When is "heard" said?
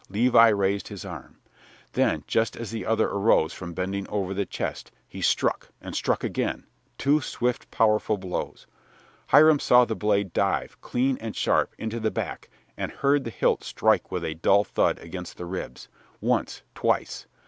12.91-13.25